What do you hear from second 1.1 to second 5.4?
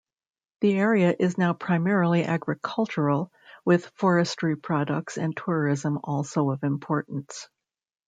is now primarily agricultural, with forestry products and